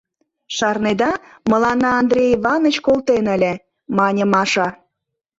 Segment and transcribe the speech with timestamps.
[0.55, 1.11] Шарнеда,
[1.51, 3.53] мыланна Андрей Иваныч колтен ыле,—
[3.97, 4.67] мане Маша.